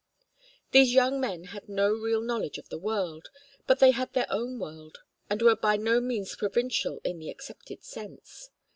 These 0.71 0.95
young 0.95 1.19
men 1.21 1.43
had 1.53 1.69
no 1.69 1.93
real 1.93 2.21
knowledge 2.23 2.57
of 2.57 2.69
the 2.69 2.79
world, 2.79 3.29
but 3.67 3.77
they 3.77 3.91
had 3.91 4.13
their 4.13 4.25
own 4.31 4.57
world, 4.57 4.97
and 5.29 5.39
were 5.43 5.55
by 5.55 5.77
no 5.77 6.01
means 6.01 6.35
provincial 6.35 6.99
in 7.03 7.19
the 7.19 7.29
accepted 7.29 7.83
sense. 7.83 8.49